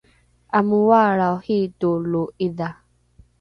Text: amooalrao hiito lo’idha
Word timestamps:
amooalrao 0.59 1.37
hiito 1.45 1.91
lo’idha 2.11 2.69